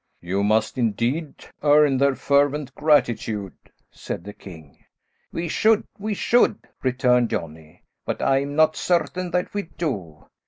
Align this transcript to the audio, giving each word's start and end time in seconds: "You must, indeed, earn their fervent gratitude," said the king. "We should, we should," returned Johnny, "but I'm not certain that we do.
"You 0.23 0.43
must, 0.43 0.79
indeed, 0.79 1.45
earn 1.61 1.99
their 1.99 2.15
fervent 2.15 2.73
gratitude," 2.73 3.53
said 3.91 4.23
the 4.23 4.33
king. 4.33 4.83
"We 5.31 5.47
should, 5.47 5.83
we 5.99 6.15
should," 6.15 6.57
returned 6.81 7.29
Johnny, 7.29 7.83
"but 8.03 8.19
I'm 8.19 8.55
not 8.55 8.75
certain 8.75 9.29
that 9.29 9.53
we 9.53 9.61
do. 9.77 10.25